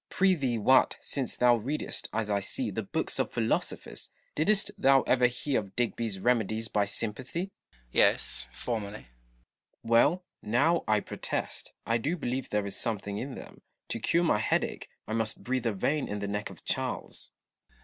Pry 0.09 0.33
thee, 0.33 0.57
Wat, 0.57 0.97
since 0.99 1.35
thou 1.35 1.57
readest, 1.57 2.09
as 2.11 2.27
I 2.27 2.39
see, 2.39 2.71
the 2.71 2.81
books 2.81 3.19
of 3.19 3.29
philosophers, 3.31 4.09
didst 4.33 4.71
thou 4.75 5.03
ever 5.03 5.27
hear 5.27 5.59
of 5.59 5.75
Digby's 5.75 6.17
remedies 6.19 6.67
by 6.69 6.85
sympathy 6.85 7.41
1 7.41 7.47
Nohle. 7.47 7.83
Yes, 7.91 8.45
formerly. 8.51 9.05
Cromwell. 9.05 9.09
Well, 9.83 10.23
now, 10.41 10.83
I 10.87 11.01
protest, 11.01 11.71
I 11.85 11.99
do 11.99 12.17
believe 12.17 12.49
there 12.49 12.65
is 12.65 12.75
something 12.75 13.19
in 13.19 13.35
them. 13.35 13.61
To 13.89 13.99
cure 13.99 14.23
my 14.23 14.39
headache, 14.39 14.89
I 15.07 15.13
must 15.13 15.43
breathe 15.43 15.67
a 15.67 15.71
vein 15.71 16.07
in 16.07 16.17
the 16.17 16.27
neck 16.27 16.49
of 16.49 16.65
Charles. 16.65 17.29